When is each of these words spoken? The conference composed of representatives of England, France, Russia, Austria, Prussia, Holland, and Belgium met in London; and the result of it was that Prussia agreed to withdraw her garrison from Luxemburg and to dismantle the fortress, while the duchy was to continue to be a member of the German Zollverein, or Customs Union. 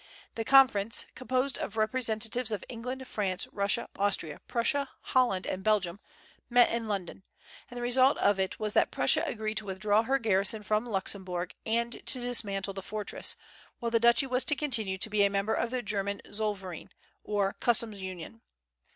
The 0.33 0.43
conference 0.43 1.05
composed 1.13 1.59
of 1.59 1.77
representatives 1.77 2.51
of 2.51 2.63
England, 2.67 3.07
France, 3.07 3.47
Russia, 3.51 3.87
Austria, 3.95 4.41
Prussia, 4.47 4.89
Holland, 5.01 5.45
and 5.45 5.63
Belgium 5.63 5.99
met 6.49 6.71
in 6.71 6.87
London; 6.87 7.21
and 7.69 7.77
the 7.77 7.83
result 7.83 8.17
of 8.17 8.39
it 8.39 8.59
was 8.59 8.73
that 8.73 8.89
Prussia 8.89 9.23
agreed 9.27 9.57
to 9.57 9.65
withdraw 9.65 10.01
her 10.01 10.17
garrison 10.17 10.63
from 10.63 10.87
Luxemburg 10.89 11.53
and 11.67 12.03
to 12.07 12.19
dismantle 12.19 12.73
the 12.73 12.81
fortress, 12.81 13.35
while 13.77 13.91
the 13.91 13.99
duchy 13.99 14.25
was 14.25 14.43
to 14.45 14.55
continue 14.55 14.97
to 14.97 15.09
be 15.11 15.23
a 15.23 15.29
member 15.29 15.53
of 15.53 15.69
the 15.69 15.83
German 15.83 16.19
Zollverein, 16.31 16.89
or 17.23 17.53
Customs 17.59 18.01
Union. 18.01 18.41